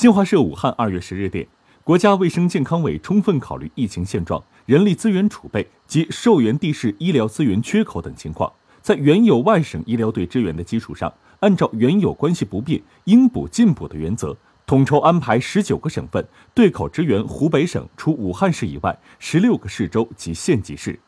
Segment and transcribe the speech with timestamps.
[0.00, 1.46] 新华社武汉二月十日电
[1.84, 8.50] 国家卫生健康委充分考虑疫情现状人力资源储备及受援地市医疗资源缺口等情况
[8.80, 14.34] 在原有外省医疗队支援的基础上按照原有关系不变应补尽补的原则
[14.64, 20.98] 统筹安排十九个省份对口支援湖北省除武汉市以外十六个市州及县级市。